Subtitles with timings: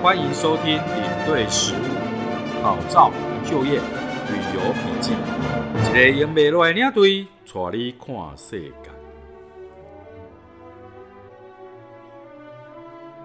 [0.00, 3.10] 欢迎收听领队实务、考照、
[3.44, 5.12] 就业、旅游笔记，
[5.90, 8.90] 一个用袂落的领队，带你看世界。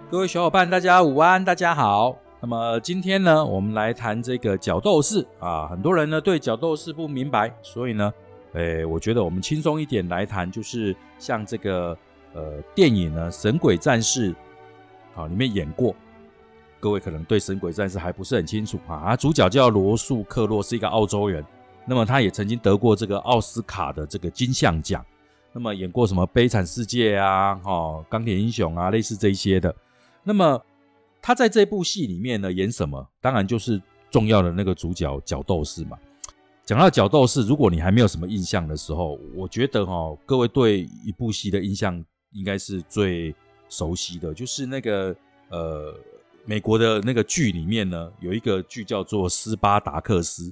[0.09, 2.17] 各位小伙伴，大家午安，大家好。
[2.41, 5.67] 那么今天呢，我们来谈这个角斗士啊。
[5.67, 8.11] 很多人呢对角斗士不明白，所以呢，
[8.53, 11.95] 诶，我觉得我们轻松一点来谈，就是像这个
[12.33, 14.31] 呃电影呢《神鬼战士》
[15.15, 15.95] 啊里面演过。
[16.83, 21.41] 各位可能对《神鬼战士》还不是很清楚啊，主角叫罗素克洛，是一个澳洲人。
[21.87, 25.01] 那么他也曾经得过这个奥斯卡的这个金像奖。
[25.53, 29.73] 那么演过什么《悲惨世界》啊，哦，《钢铁英雄》啊，类似这一些的。
[30.23, 30.61] 那么
[31.21, 33.07] 他在这部戏里面呢演什么？
[33.21, 33.81] 当然就是
[34.11, 35.97] 重要的那个主角角斗士嘛。
[36.65, 43.33] 讲到角斗士，如果你还没有什么印象的时候，我觉得哈，各位对一部戏的印象应该是最
[43.69, 45.15] 熟悉的，就是那个
[45.47, 45.95] 呃。
[46.45, 50.43] 美国的那个剧里面呢，有一个剧叫做《斯巴达克斯》，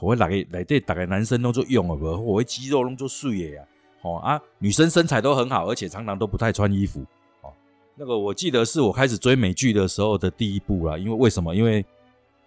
[0.00, 2.04] 我会来给来对大概男生都做用了不？
[2.04, 3.62] 我会肌肉弄做素颜呀，
[4.02, 7.04] 哦啊，女生身材都很好，而且常常都不太穿衣服。
[7.42, 7.52] 哦，
[7.94, 10.98] 那个我记得是我开始追美剧的时候的第一部啦。
[10.98, 11.54] 因为为什么？
[11.54, 11.84] 因为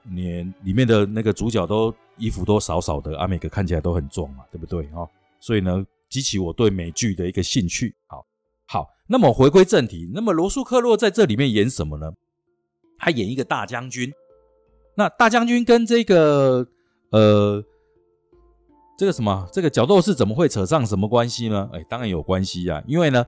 [0.03, 4.89] 你里面的那个主角都衣服都少少的，啊，每个看起来都很壮嘛，对不对？
[4.93, 7.95] 哦，所以呢，激起我对美剧的一个兴趣。
[8.07, 8.25] 好，
[8.67, 12.11] 好，那么回归正题，那么罗素克洛在这里面演什么呢？
[13.03, 14.13] 他演一个大将军，
[14.95, 16.67] 那大将军跟这个
[17.09, 17.63] 呃
[18.95, 21.67] 这个什么这个角斗士怎么会扯上什么关系呢？
[21.73, 23.25] 哎，当然有关系呀，因为呢，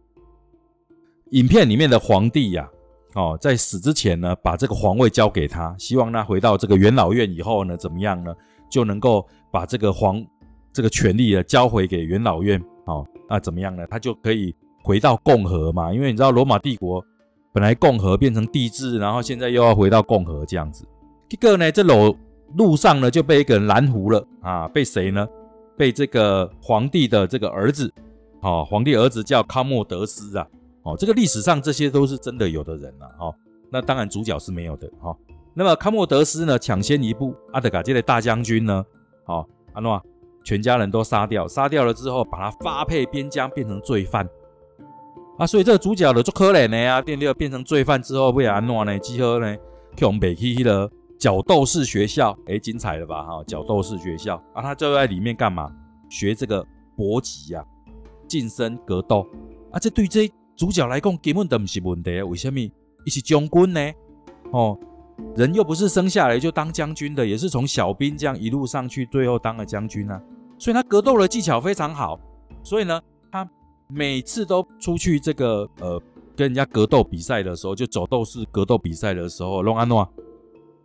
[1.31, 2.69] 影片里面的皇帝呀，
[3.15, 8.31] 哦，在死之前呢，把这个皇位交给他，希望他回到这个元老院以后呢，怎么样呢，
[8.69, 10.23] 就能够把这个皇
[10.71, 13.87] 这个权力呢交回给元老院，哦，那怎么样呢？
[13.87, 17.03] 他就可以回到共和嘛，因为你知道罗马帝国。
[17.53, 20.85] 本来共和变成帝制，然后现在又要回到共和这样子。
[21.29, 22.17] 这个呢，这路
[22.57, 24.67] 路上呢就被一个人拦胡了啊！
[24.67, 25.27] 被谁呢？
[25.77, 27.93] 被这个皇帝的这个儿子，
[28.41, 30.47] 哦，皇帝儿子叫康莫德斯啊。
[30.81, 33.05] 哦，这个历史上这些都是真的有的人啊。
[33.19, 33.35] 哦，
[33.69, 34.91] 那当然主角是没有的。
[34.99, 35.15] 哈，
[35.53, 38.83] 那么康莫德斯呢，抢先一步，阿德嘎这的大将军呢，
[39.25, 40.01] 好，阿诺啊
[40.43, 44.27] 全家人都杀掉，杀掉了之后，把他发配边疆，变成罪犯。
[45.45, 48.97] 所以这个主角的做可怜的呀，第六变成罪犯之后，为安诺呢？
[48.99, 49.55] 集合呢，
[49.95, 50.89] 去我们北区的
[51.19, 53.23] 角斗士学校，哎，精彩了吧？
[53.23, 55.71] 哈，角斗士学校啊，他就在里面干嘛？
[56.09, 56.65] 学这个
[56.95, 57.65] 搏击呀，
[58.27, 59.27] 近身格斗
[59.71, 59.79] 啊。
[59.79, 62.59] 这对这主角来讲根本都不是问题，为什么？
[63.05, 63.91] 一是将军呢？
[64.51, 64.77] 哦，
[65.35, 70.21] 人又不是生下来就当将军的，也是从小兵这样一路上去，最后当了将军啊。
[70.57, 72.19] 所以他格斗的技巧非常好，
[72.63, 73.01] 所以呢，
[73.95, 76.01] 每次都出去这个呃
[76.35, 80.07] 跟人家格斗比赛的时候，就走斗士格斗比赛的时候，龙安诺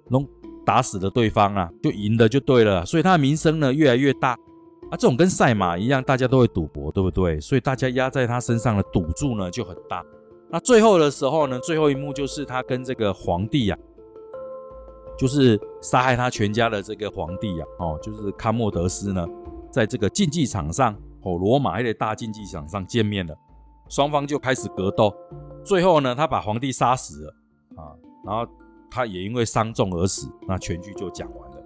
[0.08, 0.26] 龙
[0.66, 4.92] 打死了对方啊，就赢的就对了，所以他的名声呢越来越大啊。
[4.92, 7.40] 这种跟赛马一样，大家都会赌博，对不对？
[7.40, 10.04] 所以大家压在他身上的赌注呢就很大。
[10.50, 13.78] 那最后的时候呢，最后一幕就是他跟这个皇帝呀，
[15.18, 19.26] 就是杀害他全家的这个皇帝呀，哦，就是康莫德斯呢，
[19.70, 20.94] 在这个竞技场上。
[21.22, 23.36] 哦，罗马还在大竞技场上见面了，
[23.88, 25.14] 双方就开始格斗。
[25.64, 27.34] 最后呢，他把皇帝杀死了
[27.76, 27.92] 啊，
[28.24, 28.46] 然后
[28.90, 30.30] 他也因为伤重而死。
[30.46, 31.56] 那全剧就讲完了。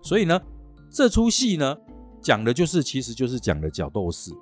[0.00, 0.40] 所以呢，
[0.90, 1.76] 这出戏呢，
[2.20, 4.32] 讲的就是其实就是讲的角斗士。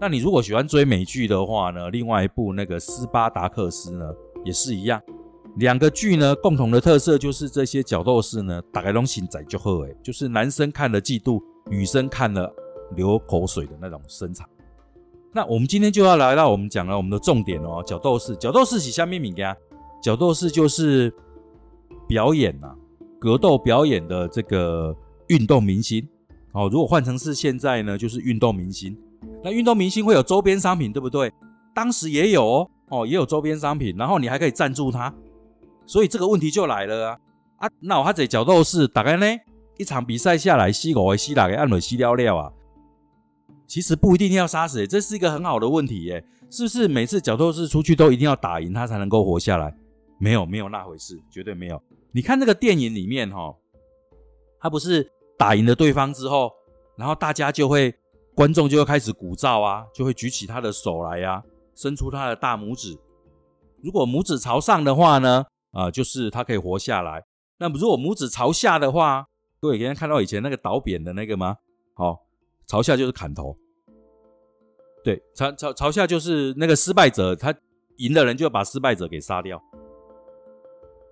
[0.00, 4.04] 那你如果喜欢追美剧的话呢，另外一部那个斯巴达克斯呢，
[4.44, 5.00] 也是一样。
[5.56, 12.52] 两个剧呢，共同的特色就是这些角斗士呢，打开龙心仔就喝哎，就是男生看了嫉妒，女生看了。
[12.94, 14.44] 流口水的那种身材。
[15.32, 18.36] 那我们今天就要来到我们讲了我们的重点哦，角斗士。
[18.36, 19.56] 角斗士是下面名家，
[20.02, 21.12] 角斗士就是
[22.06, 22.74] 表演呐，
[23.18, 24.94] 格斗表演的这个
[25.28, 26.06] 运动明星。
[26.52, 28.94] 哦，如果换成是现在呢，就是运动明星。
[29.42, 31.32] 那运动明星会有周边商品，对不对？
[31.74, 35.12] 当时也有哦，哦，也有周边商品，然后你还可以赞助他。
[35.86, 37.18] 所以这个问题就来了啊
[37.56, 37.70] 啊！
[37.80, 39.26] 那我还在角斗士，大概呢
[39.78, 42.52] 一场比赛下来，西五个四六个按了西了了啊？
[43.72, 46.86] 其实不一定要杀死，这是一个很好的问题耶，是不是？
[46.86, 49.74] 每次角斗士出去都一定要打赢他才能够活下来？
[50.18, 51.82] 没有，没有那回事，绝对没有。
[52.12, 53.56] 你看那个电影里面哈，
[54.60, 56.52] 他不是打赢了对方之后，
[56.98, 57.94] 然后大家就会，
[58.34, 61.42] 观众就会开始鼓噪啊，就会举起他的手来呀，
[61.74, 62.98] 伸出他的大拇指。
[63.82, 67.24] 如果拇指朝上的话呢，啊，就是他可以活下来。
[67.56, 69.24] 那么如果拇指朝下的话，
[69.58, 71.56] 各位今天看到以前那个倒扁的那个吗？
[71.94, 72.18] 好，
[72.66, 73.56] 朝下就是砍头。
[75.04, 77.52] 对，朝朝朝下就是那个失败者，他
[77.96, 79.60] 赢的人就要把失败者给杀掉。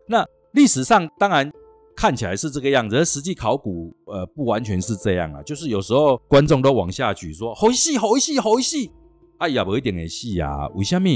[0.07, 1.53] 那历史上当然
[1.97, 5.43] 看起来是这个样子，而实际考古呃不完全是这样啊。
[5.43, 8.93] 就是有时候观众都往下举说好戏好戏好戏，
[9.39, 11.09] 哎呀不一点的戏啊，为什么？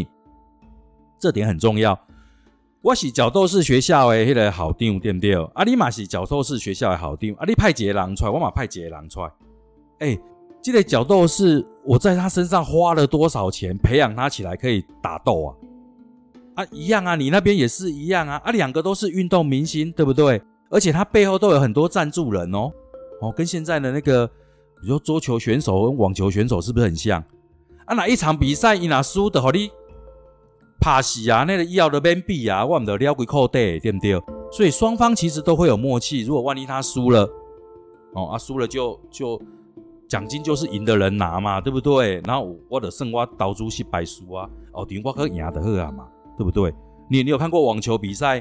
[1.20, 1.98] 这点很重要。
[2.82, 5.34] 我是角斗士学校的迄个校长，对不对？
[5.54, 9.32] 啊，你嘛是角斗士学校的校长，啊，你派几个人出来，我嘛派几个人出来。
[9.98, 10.18] 哎，
[10.62, 15.56] 这个角斗士，我在他身上花了多少钱培养他起来可以打斗啊？
[16.56, 18.40] 啊，一样啊，你那边也是一样啊。
[18.44, 20.40] 啊，两个都是运动明星，对不对？
[20.70, 22.70] 而且他背后都有很多赞助人哦。
[23.20, 27.22] 哦，跟现在的那个，比如说桌球选手跟网球选手是不是很像？
[27.86, 29.70] 啊，哪一场比赛伊拿输的，好你。
[30.80, 31.44] 怕死啊！
[31.44, 34.20] 那个医药的边比啊，我们的撩鬼扣带，对不对？
[34.52, 36.22] 所以双方其实都会有默契。
[36.22, 37.26] 如果万一他输了，
[38.12, 39.40] 哦啊输了就就
[40.14, 42.22] 奖金就是赢的人拿嘛，对不对？
[42.24, 46.06] 然后我的胜我倒主是白输啊，哦顶我可赢的喝啊嘛，
[46.38, 46.72] 对不对？
[47.10, 48.40] 你你有看过网球比赛？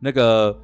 [0.00, 0.60] 那个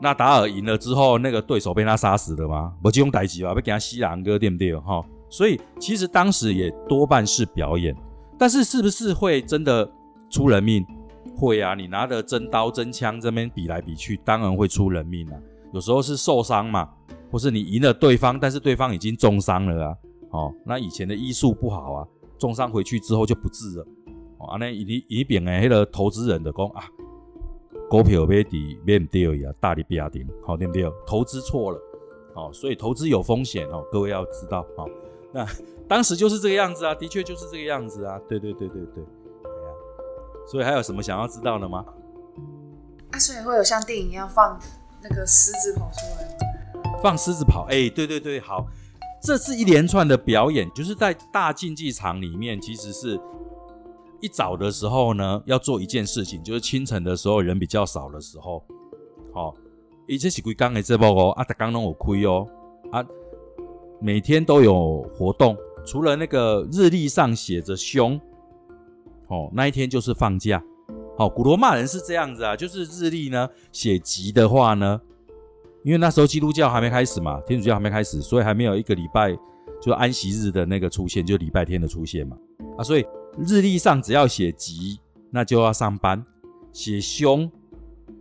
[0.00, 2.74] 纳达尔赢了之后，那个对手被他杀死了吗？
[2.82, 4.74] 不就用代级吧，被给他吸狼哥，对不对？
[4.74, 7.94] 哈，所以其实当时也多半是表演，
[8.36, 9.88] 但是是不是会真的？
[10.30, 10.84] 出人命
[11.34, 11.74] 会啊！
[11.74, 15.34] 你拿着真刀真枪这边比来比去，当然会出人命啊。
[15.72, 16.86] 有时候是受伤嘛，
[17.30, 19.96] 或是你赢了对方，但是对方已经重伤了啊。
[20.30, 22.08] 哦，那以前的医术不好啊，
[22.38, 23.86] 重伤回去之后就不治了。
[24.38, 26.84] 哦，那以以扁诶，迄个投资人的讲啊，
[27.88, 30.84] 股票买底买唔对啊，大力比亚迪，好对不对？
[31.06, 31.80] 投资错了，
[32.34, 34.88] 哦，所以投资有风险哦，各位要知道哦。
[35.32, 35.46] 那
[35.88, 38.20] 当时就是这个样子啊，的确就是这个样子啊。
[38.28, 39.04] 对对对对对。
[40.46, 41.84] 所以还有什么想要知道的吗？
[43.10, 44.58] 啊，所以会有像电影一样放
[45.02, 46.57] 那个狮子跑出来吗？
[47.02, 48.66] 放狮子跑，哎，对对对，好，
[49.22, 53.20] 这是一连串的表演，就是在大竞技场里面，其实是
[54.20, 58.64] 一早的时候呢，要做一件事情，就是清晨的时候人比较少的时候，
[59.32, 59.54] 好，
[60.06, 62.46] 一这是归刚的这波哦，啊，刚弄我亏哦，
[62.92, 63.04] 啊，
[64.00, 65.56] 每天都有活动，
[65.86, 68.20] 除了那个日历上写着凶。
[69.30, 70.64] 哦，那一天就是放假。
[71.18, 74.98] 好，古罗马人是这样子啊，就是日历呢写吉的话呢，
[75.84, 79.36] 因为那时候基督教还没开始嘛，天主教还没开始，所以还没有一个礼拜
[79.80, 82.36] 就安息日的那个出现，就礼拜天的出现嘛。
[82.76, 83.06] 啊，所以
[83.38, 86.18] 日历上只要写吉，那就要上班；
[86.72, 87.50] 写凶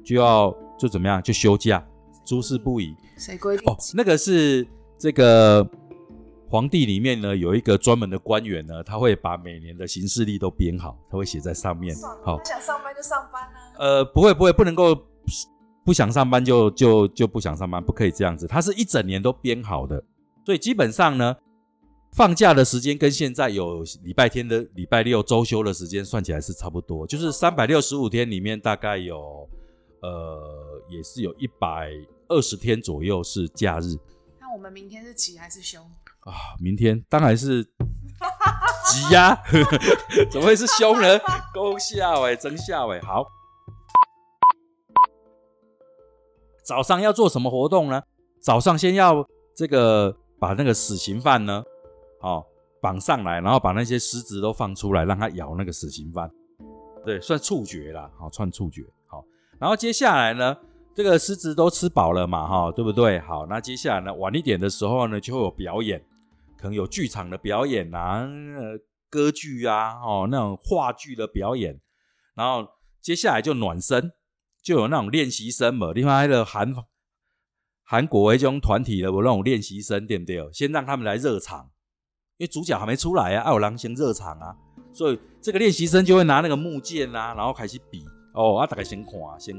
[0.03, 1.85] 就要就怎么样，就休假，
[2.25, 2.95] 诸事不宜。
[3.17, 3.71] 谁规定？
[3.71, 4.67] 哦，那个是
[4.97, 5.67] 这个。
[6.49, 11.93] 皇帝里面呢有一个专门的官员呢，他会把每年的行事历都编好，他会写在上面。
[12.23, 13.51] 好，想上班就上班啊。
[13.77, 14.95] 呃，不会不会，不能够
[15.87, 18.45] 不想上班就就就不想上班，不可以这样子。
[18.45, 20.03] 它是一整年都编好的，
[20.45, 21.37] 所以基本上呢，
[22.11, 29.47] 放假的时间跟现在有礼拜天的礼拜六周休的时间算起来是差不多，就是三百六十五天里面大概有
[30.01, 31.89] 呃也是有一百
[32.27, 33.95] 二十天左右是假日。
[34.41, 35.81] 那我们明天是吉还是凶？
[36.25, 37.63] 啊，明天当然是
[38.91, 39.41] 吉呀，
[40.29, 41.17] 怎么会是凶呢？
[41.53, 42.99] 勾下尾，真下尾。
[42.99, 43.25] 好，
[46.67, 48.03] 早上要做什么活动呢？
[48.41, 49.25] 早上先要
[49.55, 51.63] 这个把那个死刑犯呢，
[52.19, 52.45] 哦
[52.81, 56.29] 绑上来，然后把那些狮子都放出来，让他咬那个死刑犯。
[57.05, 58.83] 对，算处决啦，好，算处决。
[59.05, 59.23] 好，
[59.57, 60.57] 然后接下来呢？
[60.93, 63.17] 这个狮子都吃饱了嘛，哈，对不对？
[63.19, 66.03] 好，那接下来呢，晚一点的时候呢，就会有表演。
[66.57, 68.27] 可能有剧场的表演啊，
[69.09, 71.79] 歌剧啊，哦，那种话剧的表演，
[72.35, 72.67] 然后
[72.99, 74.11] 接下来就暖身，
[74.67, 75.93] 就有那种练习生嘛。
[75.93, 76.75] 另外的韩
[77.85, 80.49] 韩国一种团体的我那种练习生，对不对哦？
[80.51, 81.69] 先让他们来热场，
[82.37, 84.53] 因为主角还没出来啊，爱有狼先热场啊，
[84.91, 89.55] 所以这个练习生就会拿那个木剑啊，然后开始比哦，啊，大概先看，先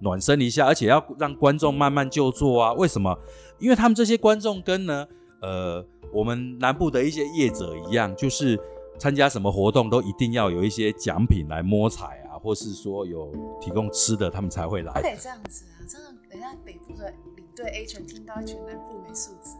[0.00, 2.72] 暖身一下，而且要让观众慢慢就坐啊。
[2.72, 3.16] 为什么？
[3.60, 5.06] 因为他们这些观众跟呢，
[5.40, 5.86] 呃。
[6.10, 8.58] 我们南部的一些业者一样，就是
[8.98, 14.92] 参加什么活动都一定要有一些奖品来摸彩啊，或是说有提供吃的，他们才会来。
[14.92, 15.82] 不得这样子啊！
[15.88, 19.50] 真的，等下北部的领队 A 全听到全南部没素质。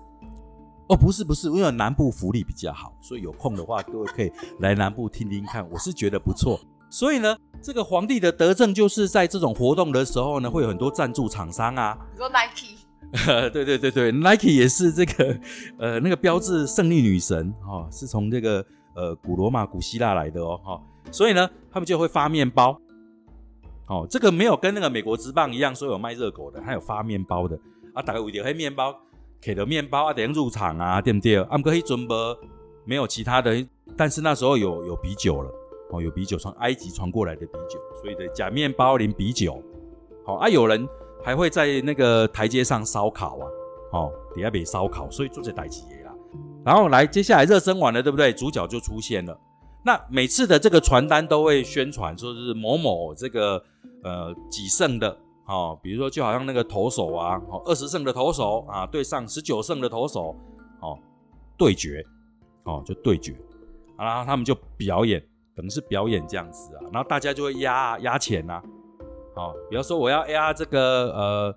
[0.88, 5.68] 哦，不是不是，因为南部福利比较好，所以有空的话，各位可以来南部听听看。
[5.70, 6.58] 我是觉得不错。
[6.90, 12.78] 所以呢，这个皇帝的德政就是在这种活动的时候呢，会有很多赞助厂商啊，比如说 Nike。
[13.52, 15.38] 对对对对，Nike 也是这个
[15.78, 22.80] 呃那个标志胜利女神哦，是从这个呃古罗马、古希腊来的哦哈，所以呢，他们就会发面包，
[23.88, 27.58] 哦，这个没有跟那个美国之棒一样说有卖热狗的，还有发面包的
[27.94, 28.94] 啊，大概为了黑面包，
[29.40, 31.36] 给的面包啊，等入场啊，对不对？
[31.44, 32.14] 阿姆哥黑准备
[32.84, 35.50] 没有其他的，但是那时候有有啤酒了
[35.90, 39.62] 哦，有啤酒从埃及传过来的啤酒，所以的假面包淋啤酒，
[40.24, 40.88] 好啊，有人。
[41.20, 43.46] 还会在那个台阶上烧烤啊，
[43.92, 46.14] 哦，底下被烧烤，所以做这代志啦。
[46.64, 48.32] 然后来，接下来热身完了，对不对？
[48.32, 49.36] 主角就出现了。
[49.84, 53.62] 那每次的这个传单都会宣传说是某某这个
[54.02, 55.16] 呃几胜的，
[55.46, 60.36] 哦，比如说就好像那个投手啊，哦二十胜的投手啊对上十九胜的投手，
[60.80, 60.98] 哦
[61.56, 62.04] 对决，
[62.64, 63.34] 哦就对决，
[63.96, 68.60] 然后他们就表演，等于是表演这样子啊，然后大家就会压压钱呐，
[69.36, 71.54] 哦，比方说我要压这个呃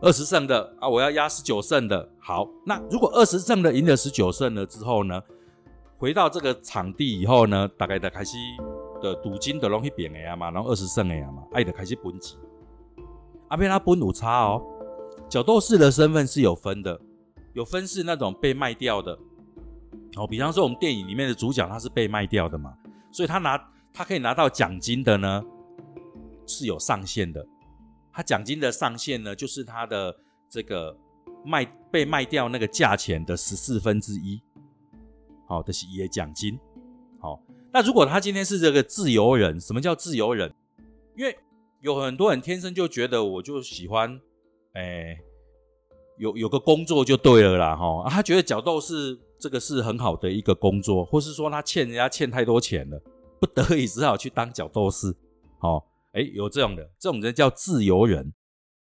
[0.00, 5.20] 二十胜的啊，我要压十九胜的，好，那如果二十胜的赢了十九胜了之后呢？
[5.98, 8.36] 回到这个场地以后呢，大概的开始
[9.02, 12.36] 的赌金的容易变的呀嘛，然后二十胜的呀嘛，爱的开始分级。
[13.48, 14.62] 阿边他分有差哦，
[15.28, 17.00] 角斗士的身份是有分的，
[17.54, 19.18] 有分是那种被卖掉的。
[20.16, 22.74] 哦，比方说我们电影里面的主角他是被卖掉的嘛，
[23.10, 23.58] 所以他拿
[23.92, 25.42] 他可以拿到奖金的呢
[26.46, 27.46] 是有上限的。
[28.12, 30.14] 他奖金的上限呢就是他的
[30.48, 30.94] 这个
[31.44, 34.42] 卖被卖掉那个价钱的十四分之一。
[35.46, 36.58] 好的是也奖金，
[37.20, 37.40] 好，
[37.72, 40.52] 那如果他今天是这个自由人，什么叫自由人？
[41.16, 41.36] 因为
[41.80, 44.20] 有很多人天生就觉得我就喜欢，
[44.72, 45.16] 哎，
[46.18, 53.00] 有有个工作就对了啦，哈，他觉得角斗士这个是很好的一个工作，或是说他欠人家欠太多钱了，
[53.38, 55.14] 不得已只好去当角斗士，
[55.58, 58.32] 好，哎，有这样的这种人叫自由人，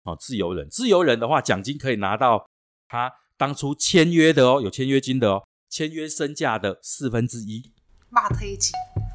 [0.03, 2.49] 哦，自由人，自由人的话，奖金可以拿到
[2.87, 5.43] 他当初签约的哦，有签约金的哦。
[5.77, 7.71] 签约身价的四分之一，
[8.09, 8.71] 霸推级，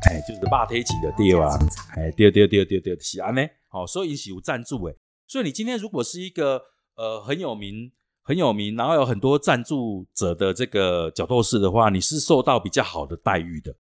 [0.08, 1.58] 哎，就是霸推级的第二啊，
[1.96, 6.62] 哎，第二第二第二第二第二是安呢，好，所以是有赞助诶，所以你今天如果是一个
[6.94, 7.90] 呃很有名
[8.22, 13.74] 很有名，然后有很多赞助者的这个角斗士的话，你是受到比较好的待遇的，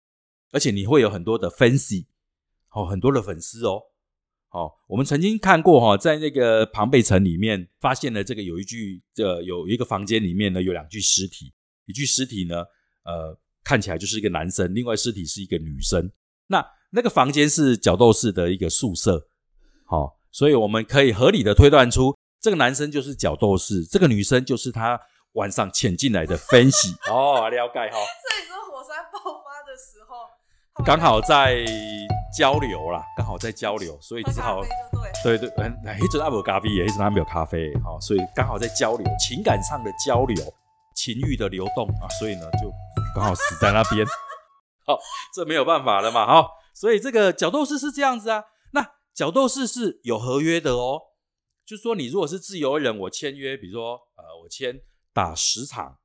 [0.52, 2.06] 而且你会有很多的分析，
[2.70, 3.82] 哦，很多的粉丝哦，
[4.46, 11.52] 好，我们曾经看过哈，在那个庞贝城里面发现了这个有一具这有一个房间里面呢有两具尸体。
[11.88, 12.56] 一具尸体呢，
[13.02, 16.12] 呃，看起来就是一个男生，另外尸体是一个女生。
[16.46, 19.28] 那那个房间是角斗士的一个宿舍，
[19.86, 25.00] 好，所以我们可以合理的推断出，这个男生就是角斗士，这个女生就是他
[25.32, 26.94] 晚上潜进来的分析。
[27.10, 27.96] 哦，了解哈。
[27.96, 31.64] 所以说火山爆发的时候，刚好在
[32.36, 34.62] 交流啦，刚好在交流，所以只好
[35.24, 40.36] 对对，嗯，一直阿有咖啡，也一直阿没有咖啡，好，所以刚好在交流，情感上的交流。
[40.98, 42.68] 情欲的流动啊，所以呢，就
[43.14, 44.04] 刚好死在那边。
[44.84, 44.98] 好，
[45.32, 46.26] 这没有办法了嘛。
[46.26, 48.42] 好，所以这个角斗士是这样子啊。
[48.72, 51.00] 那角斗士是有合约的哦，
[51.64, 54.80] 就说你如果是自由人，我签约，比如说呃，我签
[55.12, 56.00] 打十场，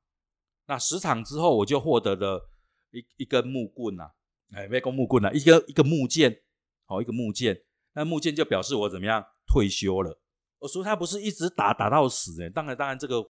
[0.68, 2.48] 那十场之后我就获得了
[2.92, 4.12] 一一根木棍呐，
[4.54, 6.42] 哎，没根木棍呐，一个一个木剑，
[6.86, 10.20] 好，一个木剑，那木剑就表示我怎么样退休了。
[10.60, 13.32] 我说他不是一直打打到死哎，当然当然这个。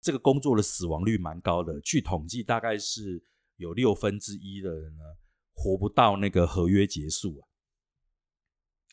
[0.00, 3.22] 这个工作的死亡率蛮高的，据统计大概是
[3.56, 5.04] 有六分之一的人呢
[5.52, 7.48] 活不到那个合约结束啊，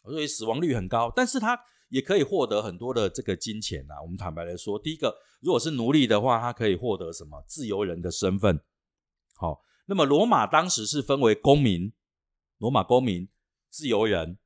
[0.03, 1.11] 所以死亡率很高。
[1.15, 1.59] 但是他
[1.89, 4.01] 也可以获得很多的这个金钱啊。
[4.01, 8.59] 我们坦白来说，第一个，如果是奴隶的话，他可以获得什么自由人的身份。
[9.35, 11.93] 好，那么罗马当时是分为公民、
[12.57, 13.29] 罗马公民、
[13.69, 14.39] 自由人、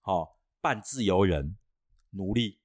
[0.00, 1.58] 好半自由人、
[2.12, 2.60] 奴隶。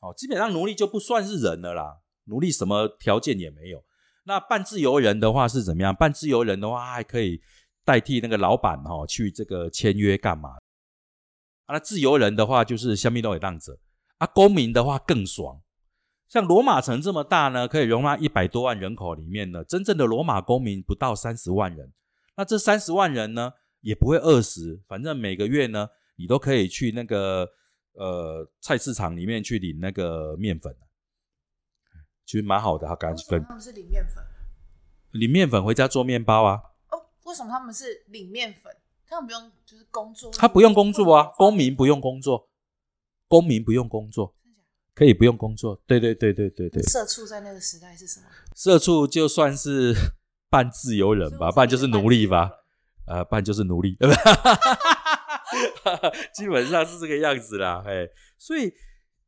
[0.00, 2.00] 好，基本上奴隶就不算是人了啦。
[2.26, 3.82] 奴隶什么条件也没有，
[4.24, 5.94] 那半自由人的话是怎么样？
[5.94, 7.40] 半自由人的话还可以
[7.84, 10.50] 代替那个老板哈去这个签约干嘛？
[11.66, 13.78] 啊，那自由人的话就是香槟都给当者
[14.18, 15.60] 啊，公民的话更爽。
[16.28, 21.92] 像罗马城这么大呢，可以容纳一百多万人口里面呢，真正的罗马公民不到三十万人。
[22.36, 27.48] 那这三十万人呢，也不会饿死，反正每个月呢，你都可以去那个
[27.92, 30.74] 呃菜市场里面去领那个面粉。
[32.26, 33.40] 其实蛮好的，他赶紧分。
[33.44, 34.24] 他们是领面粉，
[35.12, 36.60] 领面粉回家做面包啊。
[36.90, 38.76] 哦，为什么他们是领面粉？
[39.08, 40.32] 他们不用就是工作？
[40.32, 42.48] 他不用工作啊，公民不用工作，
[43.28, 44.34] 公民不用工作，
[44.92, 45.80] 可以不用工作。
[45.86, 46.82] 对对对对对对。
[46.82, 48.26] 社畜在那个时代是什么？
[48.56, 49.94] 社畜就算是
[50.50, 52.50] 半自由人吧，半就是奴隶吧，
[53.06, 53.96] 呃，半就是奴隶，
[56.34, 57.84] 基本上是这个样子啦。
[57.86, 58.74] 哎，所以。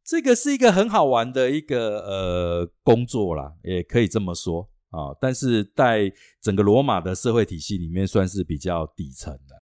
[0.09, 5.15] 这个是一个很好玩的一个呃工作啦，也可以这么说啊。
[5.21, 6.11] 但是在
[6.41, 9.63] 整个罗马的社会体系里面，算是比较底层的。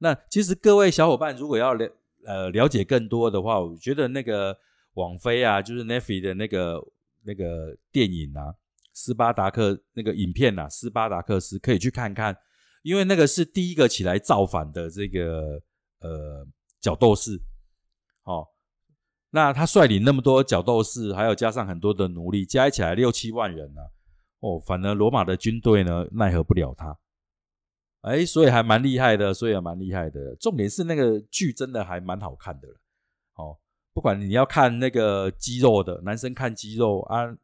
[0.00, 1.90] 那其实各位小伙伴如果要了
[2.26, 4.54] 呃了解更多的话，我觉得那个
[4.94, 6.78] 网飞啊，就是 n e f i 的那个
[7.22, 8.52] 那个电影啊，
[8.92, 12.36] 斯巴达克那个影片啊，斯巴达克斯可以去看看，
[12.82, 15.62] 因为那个是第一个起来造反的这个
[16.00, 16.46] 呃
[16.82, 17.40] 角斗士，
[19.30, 23.80] 那他率领那么多角斗士，还有加上很多的奴隶，加起来六七万人呢。
[24.40, 26.98] 哦，反而罗马的军队呢奈何不了他。
[28.00, 30.34] 哎，所以还蛮厉害的，所以还蛮厉害的。
[30.36, 32.68] 重点是那个剧真的还蛮好看的。
[33.34, 33.58] 哦，
[33.92, 37.36] 不管你要看那个肌肉的，男生看肌肉啊，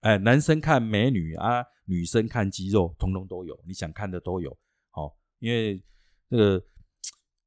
[0.00, 4.56] 哎，男生看美女啊，女生看肌肉，通通都有，你想看的都有。
[4.90, 5.82] 好，因为
[6.28, 6.64] 那个。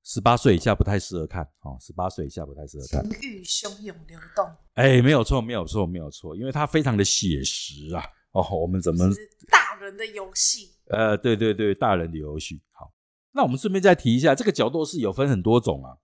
[0.03, 3.09] 十八岁以下不太适合看，哦，十八岁以下不太适合看。
[3.09, 8.03] 情欲汹涌流动，哎，没有错，没有错，没有错，因为它非常的写实啊。
[8.33, 9.09] 哦，我们怎么
[9.49, 10.71] 大人的游戏？
[10.87, 12.61] 呃，对对对，大人的游戏。
[12.71, 12.91] 好，
[13.31, 15.95] 那我们顺便再提一下，这个角斗士有分很多种啊，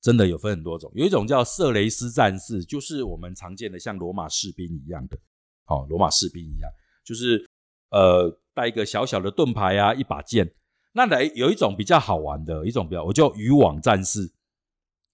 [0.00, 0.92] 真的有分很多种。
[0.94, 5.18] 有一种叫色雷斯战士，就是我们常见的像罗马士兵一样的，
[5.66, 6.70] 哦，罗马士兵一样，
[7.04, 7.48] 就是
[7.90, 10.54] 呃，带一个小小的盾牌啊，一把剑。
[10.96, 14.32] 那来有一种比较好玩的一种比较，我叫渔网战士，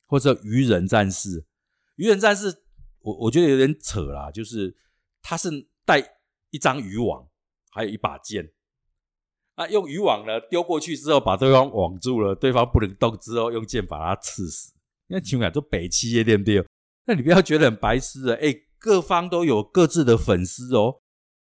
[0.07, 1.45] 或者渔人战士。
[1.97, 2.63] 渔人战士，
[3.01, 4.77] 我我觉得有点扯啦，就是
[5.21, 5.51] 他是
[5.85, 6.19] 带
[6.51, 7.29] 一张渔网，
[7.73, 8.53] 还有一把剑，
[9.57, 14.73] 啊，用渔网呢丢过去之后，把对方网住了，对方不能动之后，用剑把他刺死。
[15.09, 16.65] 那情感都北七夜店对？
[17.07, 21.03] 那你不要觉得很白痴啊，哎，各方都有各自的粉丝哦，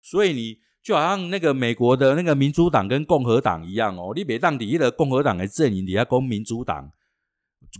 [0.00, 0.60] 所以你。
[0.82, 6.90] 就好像那个美国的那个民主党跟共和党一样哦，你别当第一的共和党的阵营底下攻民主党，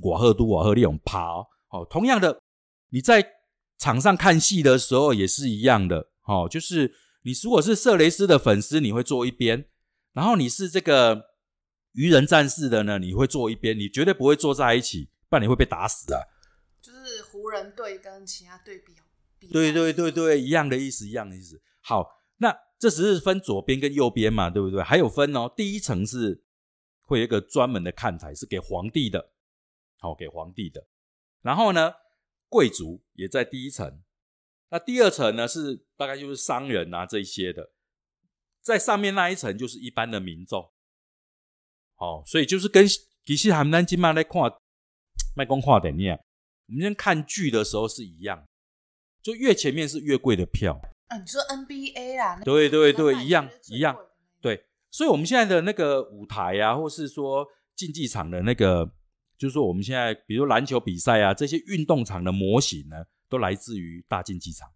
[0.03, 1.19] 我喝都我喝利用趴
[1.71, 1.87] 哦。
[1.89, 2.43] 同样的，
[2.91, 3.27] 你在
[3.79, 6.93] 场上看戏的时候也是一样的哦，就是
[7.23, 9.63] 你如果是色雷斯的粉丝，你会坐一边；
[10.13, 11.25] 然后你是这个
[11.93, 16.21] 愚人战士的呢，你会坐一边，你绝对不会坐在一起，不然你会被打死啊。
[16.83, 18.95] 就是湖人队跟其他队比，
[19.51, 21.63] 对对对对，一样的意思，一样的意思。
[21.81, 22.55] 好，那。
[22.81, 24.83] 这只是分左边跟右边嘛，对不对？
[24.83, 26.43] 还有分哦，第一层是
[27.03, 29.33] 会有一个专门的看台，是给皇帝的，
[29.99, 30.87] 好给皇帝的。
[31.43, 31.93] 然后呢，
[32.49, 34.03] 贵族也在第一层。
[34.71, 37.73] 那第二层呢，是大概就是商人啊这些的，
[38.63, 40.73] 在上面那一层就是一般的民众。
[41.97, 44.41] 好，所以就是跟其实他们今晚在看
[45.37, 46.15] 卖公画的念，
[46.69, 48.49] 我们今天看剧的时候是一样，
[49.21, 50.81] 就越前面是越贵的票。
[51.11, 52.41] 啊，你说 NBA 啦？
[52.45, 53.97] 对对对，一样一样。
[54.41, 57.45] 对，所以我们现在的那个舞台啊，或是说
[57.75, 58.93] 竞技场的那个，
[59.37, 64.71] 就是说我们现在比如篮球比赛啊，这些运动场的模型呢，都来自于大竞技场，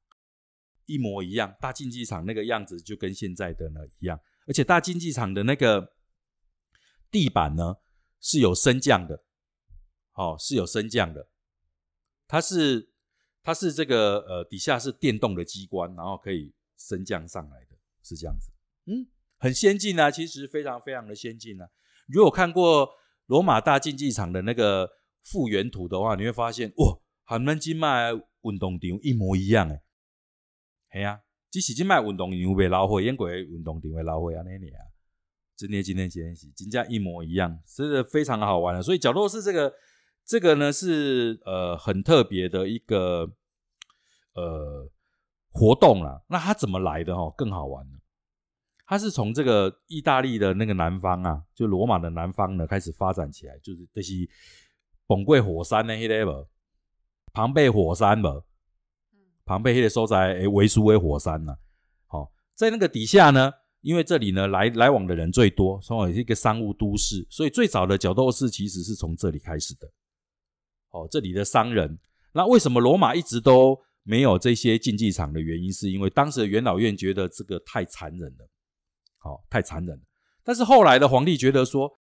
[0.86, 1.54] 一模一样。
[1.60, 4.18] 大竞技场那个样子就跟现在的呢一样，
[4.48, 5.94] 而且大竞技场的那个
[7.12, 7.76] 地板呢
[8.20, 9.22] 是有升降的，
[10.14, 11.28] 哦，是有升降的，
[12.26, 12.92] 它是。
[13.44, 18.50] 它是这个呃底下是电动的机关，然后可以升降上来的，是这样子，
[18.86, 21.68] 嗯，很先进啊，其实非常非常的先进啊。
[22.08, 22.88] 如果看过
[23.26, 24.90] 罗马大竞技场的那个
[25.22, 29.82] 复原图的话，你会发现哇，和咱今麦运动场一模一样诶。
[30.90, 34.80] 系啊，只是今麦运动场被老会，英国运动场会老会安尼尼啊。
[35.54, 38.82] 今天今天今天是真正一模一样，真的非常好玩的。
[38.82, 39.70] 所以角落是这个。
[40.24, 43.30] 这个呢是呃很特别的一个
[44.34, 44.88] 呃
[45.50, 46.22] 活动啦。
[46.28, 47.32] 那它怎么来的哈？
[47.36, 47.92] 更好玩了。
[48.86, 54.28] 它是从这个意大利的那个南方啊，就罗马的南方呢开始发展起来，就是这些
[55.06, 56.48] 崩贵火山的迄个无，
[57.32, 58.44] 庞贝火山无，
[59.46, 61.56] 庞贝迄个所在诶，维苏威火山呐。
[62.06, 69.90] 好，在那个底下呢，因为这里呢来来往的人最多，所以是一个商务都市，所以最早的角斗士其实是从这里开始的。
[70.94, 71.98] 哦，这里的商人，
[72.32, 78.48] 那为什么罗马一直都没有这些竞技场的原因，是因为当时的元老院觉得这个太残忍了，
[79.18, 80.02] 好，太残忍了。
[80.44, 81.98] 但是后来的皇帝觉得说，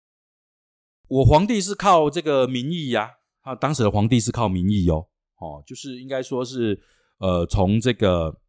[1.09, 3.11] 我皇帝是靠这个民意呀，
[3.43, 6.81] 啊，当时的皇帝是靠民意哦，哦，就是应该说是，
[7.19, 8.41] 呃，从这个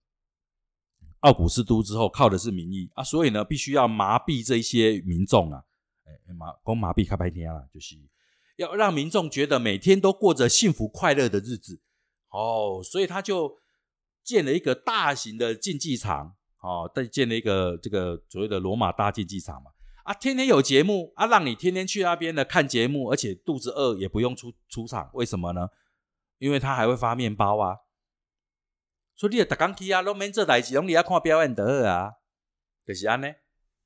[1.20, 5.62] 奥古斯都之后，靠的是民意啊，所以呢，必须要麻痹这些民众啊，
[6.06, 7.98] 哎，麻光麻痹开白天啊，就是。
[8.60, 11.80] 要让民众觉得每天都过着幸福快乐的日子，
[12.30, 13.58] 哦，所以他就
[14.22, 19.72] 建了一个大型的竞技场，哦，再建了一个这个所谓的罗马大竞技场嘛，
[20.04, 25.70] 啊，天天有节目啊，让你天天去那边的看节目，而且肚子饿也不用出出场，为什么呢？
[26.38, 27.78] 因为他还会发面包啊，
[29.16, 32.12] 所以你也打钢去啊，拢免做代志，拢你要看表演得啊，
[32.86, 33.28] 就是安尼，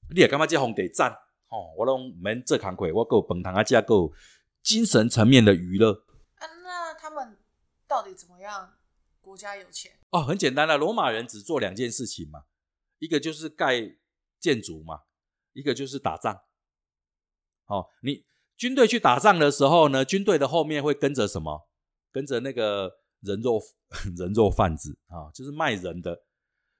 [0.09, 1.11] 你也感觉这皇帝赞，
[1.49, 4.11] 哦，我拢免做工课，我够饭堂啊，加够。
[4.63, 7.37] 精神层面的娱乐啊，那他们
[7.87, 8.77] 到底怎么样？
[9.21, 12.43] 国家有钱哦，很简单的，罗马人只做两件事情嘛，
[12.99, 13.95] 一个就是盖
[14.37, 15.03] 建筑嘛，
[15.53, 16.41] 一个就是打仗。
[17.67, 18.25] 哦，你
[18.57, 21.69] 军队去打仗的时候呢，军队的后面会跟着什么？
[22.11, 23.61] 跟着那个人肉
[24.17, 26.23] 人肉贩子啊，就是卖人的，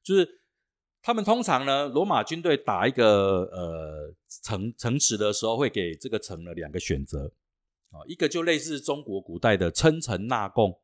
[0.04, 0.42] 就是
[1.02, 7.32] 他们通常呢，罗马军队打一个呃城城池的时候，会给这个城呢两个选择
[7.94, 10.82] 啊，一个就类似中国古代的称臣纳贡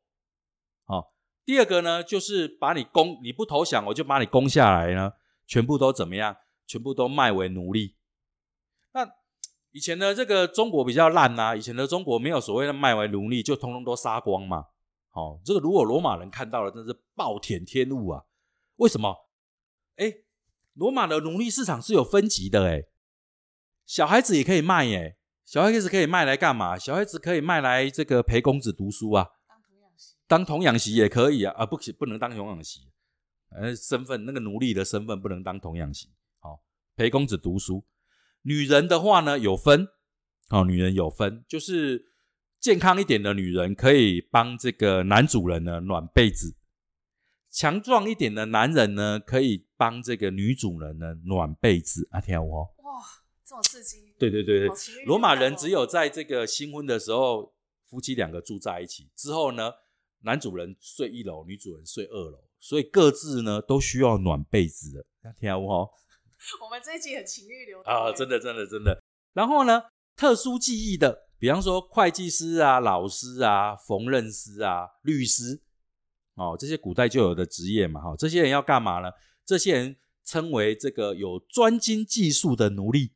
[0.84, 1.02] 啊，
[1.44, 5.12] 第二个呢就是把你攻，你不投降，我就把你攻下来呢，
[5.46, 6.36] 全部都怎么样？
[6.66, 7.96] 全部都卖为奴隶。
[8.92, 9.08] 那
[9.72, 14.66] 以前的这个中国比较烂呐，以前的中国没有所谓的卖为奴隶，就通通都杀光嘛。
[15.10, 18.24] 好，这个如果罗马人看到了，真是暴殄天物啊！
[18.76, 19.28] 为什么？
[19.96, 20.14] 哎，
[20.74, 22.84] 罗马的奴隶市场是有分级的，哎，
[23.84, 25.16] 小孩子也可以卖，哎，
[25.50, 26.78] 小孩子可以卖来干嘛？
[26.78, 32.82] 小孩子可以卖来这个陪公子读书啊，当童养媳，当童养媳也可以啊，啊，不行，不能当童养媳，
[33.50, 36.60] 呃，身份那个奴隶的身份不能当童养媳，好，
[36.94, 37.84] 陪公子读书。
[38.42, 39.88] 女人的话呢，有分。
[40.50, 42.00] 哦，女人有分，就是
[42.60, 46.54] 健康一点的女人可以帮这个男主人呢暖被子，
[47.50, 52.08] 强壮一点的男人呢可以帮这个女主人呢暖被子。
[52.12, 52.68] 啊，听我哦，
[53.50, 54.14] 这么刺激！
[54.16, 54.68] 对对对
[55.06, 57.52] 罗马人只有在这个新婚的时候，
[57.88, 59.72] 夫妻两个住在一起之后呢，
[60.20, 65.90] 男主人睡一楼，女主人睡二楼，所以各自呢都需要暖被子的，那听我哦。
[66.64, 69.02] 我们这一集很情欲流啊，欸真的，真的，真的。
[69.32, 69.82] 然后呢，
[70.14, 75.60] 特殊技艺的，比方说会计师啊、老师啊、缝纫师啊、律师，
[76.36, 79.10] 哦，这些古代就有的职业嘛，哈、这些人要干嘛呢？
[79.44, 83.10] 这些人称为这个有专精技术的奴隶。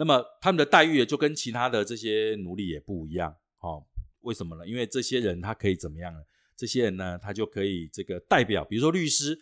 [0.00, 3.30] 那么他们的待遇也就跟其他的这些奴隶也不一样。
[3.58, 3.84] 哦，
[4.22, 4.66] 为什么呢？
[4.66, 6.20] 因为这些人他可以怎么样呢？
[6.56, 9.38] 这些人呢，他就可以这个代表，比如说律师，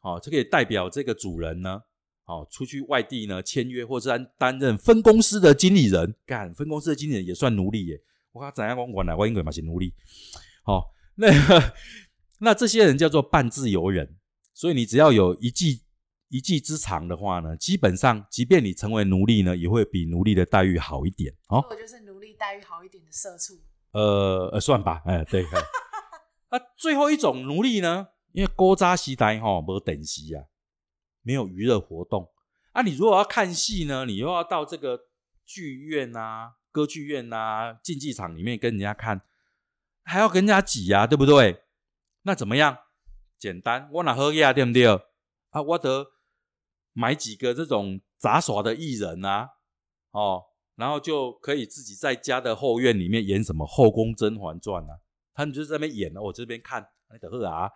[0.00, 1.80] 好、这可以代表这个主人呢，
[2.24, 6.16] 好、出去外地呢签约，或者担担任分公司的经理人。
[6.26, 8.02] 干，分公司的经理人也算奴隶耶。
[8.32, 9.94] 我讲怎样讲，原来我应该嘛是奴隶。
[10.64, 11.72] 好、那个
[12.42, 14.16] 那这些人叫做半自由人，
[14.54, 15.82] 所以你只要有一技
[16.30, 21.34] 一技之长的话呢，基本上即便你成为奴隶呢，也会比奴隶的待遇好一点。
[21.48, 23.60] 哦，我就是奴隶待遇好一点的社畜。
[23.92, 25.42] 呃呃，算吧，哎，对。
[25.44, 25.50] 嘿
[26.50, 28.08] 那 最后一种奴隶呢？
[28.32, 30.44] 因为古早时代哈没等级啊，
[31.22, 32.30] 没有娱乐活动
[32.72, 32.82] 啊。
[32.82, 35.00] 你如果要看戏呢，你又要到这个
[35.44, 39.20] 剧院啊、歌剧院啊、竞技场里面跟人家看，
[40.04, 41.64] 还要跟人家挤啊，对不对？
[42.22, 42.78] 那怎么样？
[43.36, 44.86] 简单，我哪喝呀，对不对？
[45.50, 46.06] 啊，我得
[47.00, 49.48] 买几个这种杂耍的艺人啊，
[50.10, 50.42] 哦，
[50.74, 54.98] 然后就可以自己在家的后院里面演什么《后宫甄嬛传》啊，
[55.32, 57.70] 他们就在那边演了，我这边看，那等会啊，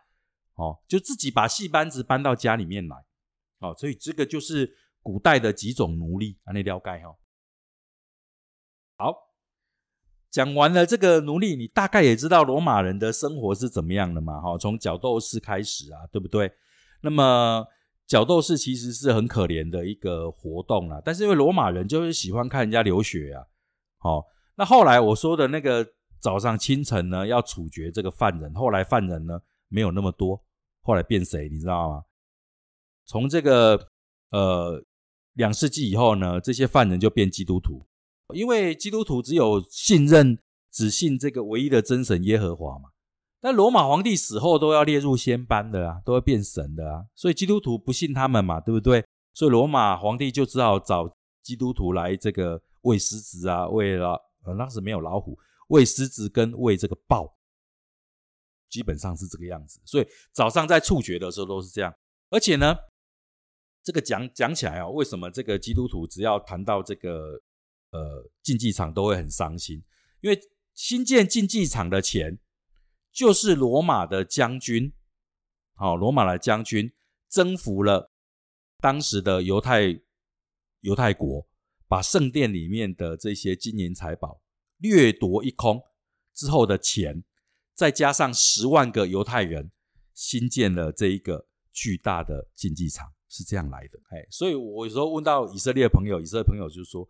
[0.56, 2.96] 哦，就自己把戏班子搬到家里面来，
[3.60, 7.16] 哦，所以这个就是古代的几种奴隶，啊，你了解哈、哦？
[8.98, 9.14] 好，
[10.30, 14.42] 讲完了这个奴隶，你大概也知道罗马人的生活是怎么样的嘛？
[14.42, 16.52] 哈，从角斗士开始啊，对不对？
[17.00, 17.66] 那么
[18.06, 23.46] 角斗士其实是很可怜的一个活动啦，但是因为罗马人就是喜欢看人家流血啊，
[23.98, 24.24] 好、
[24.56, 25.86] 那后来我说的那个
[26.20, 30.44] 早上清晨呢，要处决这个犯人，后来犯人呢没有那么多，
[30.82, 32.04] 后来变谁你知道吗？
[33.06, 33.88] 从这个
[34.30, 34.84] 呃
[35.32, 37.86] 两世纪以后呢，这些犯人就变基督徒，
[38.34, 40.38] 因为基督徒只有信任
[40.70, 42.90] 只信这个唯一的真神耶和华嘛。
[43.44, 49.04] 但罗马皇帝死后都要列入仙班的啊，都会变神的啊，所以基督徒不信他们嘛，对不对？
[49.34, 57.36] 所以罗马皇帝就只好找基督徒来这个喂狮子啊，喂老呃当时没有老虎，喂狮子跟喂这个豹，
[58.70, 59.78] 基本上是这个样子。
[59.84, 61.94] 所以早上在处决的时候都是这样，
[62.30, 62.74] 而且呢，
[63.82, 67.42] 这个讲讲起来啊，为什么这个基督徒只要谈到这个
[67.90, 69.84] 呃竞技场都会很伤心？
[70.22, 70.40] 因为
[70.72, 72.38] 新建竞技场的钱。
[73.14, 74.92] 就是罗马的将军，
[75.74, 76.92] 好、罗马的将军
[77.30, 78.10] 征服了
[78.80, 80.00] 当时的犹太
[80.80, 81.46] 犹太国，
[81.86, 84.42] 把圣殿里面的这些金银财宝
[84.78, 85.80] 掠夺一空
[86.34, 87.22] 之后的钱，
[87.72, 89.70] 再加上十万个犹太人，
[90.12, 94.00] 新建了这一个巨大的竞技场，是这样来的。
[94.10, 97.08] 哎，所以我有时候问到以色列朋友，以色列朋友就说，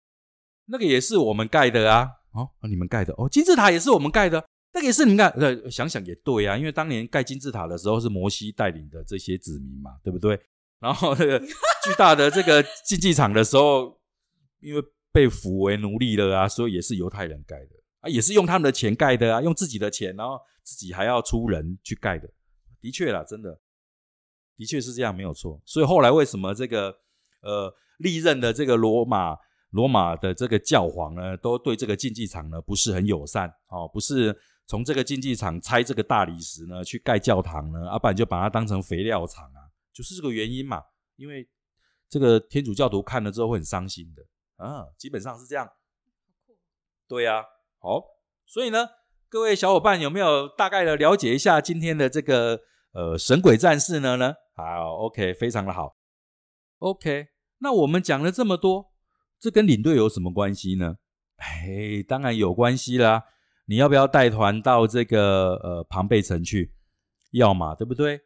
[0.66, 4.46] 那个也是我们盖的啊，哦，你们盖的哦，金字塔也是我们盖的。
[4.74, 10.38] 那也是你看，呃，想想也对啊，因为当年盖金字塔的时候是摩西带领的这些子民嘛，对不对？
[10.80, 13.96] 然后这个巨大的这个竞技场的时候，
[14.58, 14.82] 因为
[15.12, 22.28] 被俘为奴隶了啊，所以也是犹太人盖的啊，也是用他们的钱盖的啊，用自己的钱，然后自己还要出人去盖的。
[22.80, 23.60] 的确啦，真的，
[24.56, 25.62] 的确是这样，没有错。
[25.64, 26.94] 所以后来为什么这个
[27.42, 29.37] 呃历任的这个罗马
[29.70, 37.88] 罗马的这个教皇呢，都对这个竞技场呢不是很友善哦，不是从这个竞技场拆这个大理石呢，去盖教堂呢？
[37.90, 40.83] 啊，不然就把它当成肥料厂啊，就是这个原因嘛。
[41.16, 41.48] 因为
[42.09, 44.22] 这个天主教徒看了之后会很伤心的
[44.57, 45.68] 啊，基本上是这样。
[47.07, 47.44] 对呀，
[47.79, 48.03] 好，
[48.46, 48.88] 所以呢，
[49.29, 54.16] 各位小伙伴有没有大概的了解一下今天的这个呃神鬼战士呢？
[54.16, 55.96] 呢，好，OK，非常的好
[56.79, 57.29] ，OK。
[57.59, 58.92] 那我们讲了这么多，
[59.38, 60.96] 这跟领队有什么关系呢？
[61.37, 63.24] 哎，当然有关系啦。
[63.66, 66.72] 你要不要带团到这个呃庞贝城去？
[67.31, 68.20] 要嘛，对不对？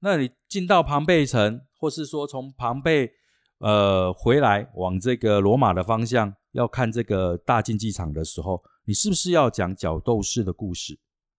[0.00, 3.10] 那你进到庞贝城，或是说从庞贝
[3.58, 10.98] 呃回来往这个罗马的方向，要看这个大竞技场的时候，你是不是要讲角斗士的故事？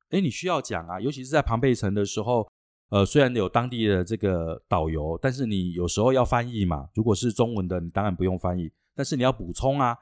[0.10, 2.48] 哎，你需要讲啊，尤其是在庞贝城的时候，
[2.90, 6.90] 呃，虽然有当地的这个导游，但是你有时候要翻译嘛。
[6.94, 9.98] 如果是中文的，你当然不用翻译，但是你要补充啊。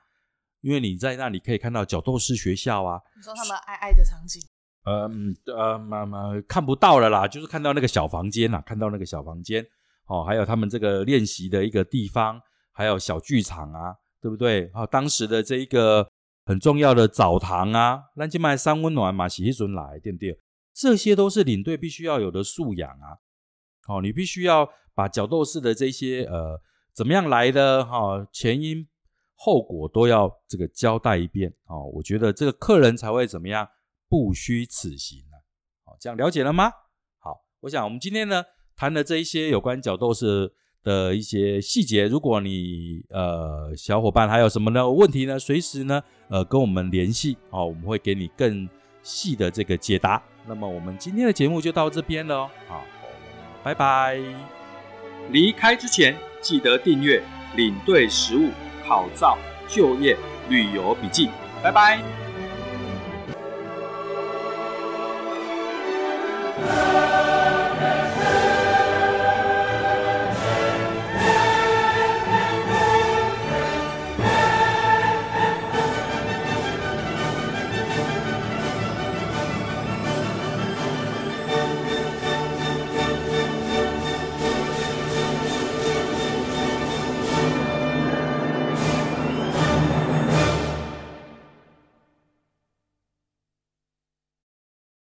[0.61, 4.41] 因为你在那里可以看到角斗士学校啊，你说他们爱爱的场景，
[4.85, 9.65] 嗯呃，嘛嘛看不到了啦，就是看到那个小房间呐，看到那个小房间，
[10.07, 12.41] 哦，还有他们这个练习的一个地方，
[12.73, 14.69] 还有小剧场啊，对不对？
[14.73, 16.09] 哦，当时的这一个
[16.45, 20.37] 很重要的澡堂啊，蓝金麦三温暖嘛，洗一尊来，对不对？
[20.73, 23.15] 这些都是领队必须要有的素养啊，
[23.87, 26.61] 哦，你必须要把角斗士的这些呃
[26.93, 28.87] 怎么样来的哈前因。
[29.41, 33.65] 后果都要这个交代一遍哦，我觉得这个客人才会怎么样
[34.09, 35.37] 不虚此行呢？
[35.85, 36.69] 好，这样了解了吗？
[37.19, 38.43] 好，我想我们今天呢
[38.75, 40.51] 谈的这一些有关角斗士
[40.83, 48.67] 的一些细节，如果你呃小伙伴还有什么呢问题呢，随时呢呃跟我们联系哦，我们会给你更
[49.01, 50.21] 细的这个解答。
[50.45, 52.83] 那么我们今天的节目就到这边了哦，好，
[53.63, 54.19] 拜拜。
[55.31, 57.23] 离开之前记得订阅
[57.55, 58.49] 领队食物。
[58.89, 60.17] 考照、就业、
[60.49, 61.29] 旅游笔记，
[61.61, 61.99] 拜拜。